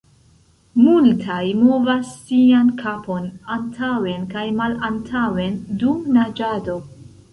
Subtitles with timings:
[0.85, 6.81] Multaj movas sian kapon antaŭen kaj malantaŭen dum naĝado.